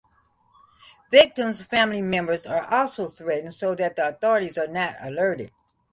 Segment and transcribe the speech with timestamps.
[1.11, 5.51] Victims’ family members are also threatened so that the authorities are not alerted.